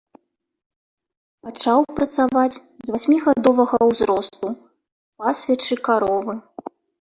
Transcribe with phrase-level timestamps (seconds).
[1.47, 4.47] Пачаў працаваць з васьмігадовага ўзросту,
[5.21, 6.33] пасвячы каровы.